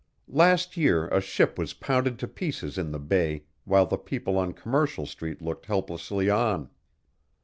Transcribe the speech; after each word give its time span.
Last 0.33 0.77
year 0.77 1.07
a 1.09 1.21
ship 1.21 1.59
was 1.59 1.75
pounded 1.75 2.17
to 2.17 2.27
pieces 2.27 2.79
in 2.79 2.89
the 2.89 2.97
bay 2.97 3.43
while 3.65 3.85
the 3.85 3.99
people 3.99 4.35
on 4.35 4.51
Commercial 4.51 5.05
street 5.05 5.43
looked 5.43 5.67
helplessly 5.67 6.27
on. 6.27 6.71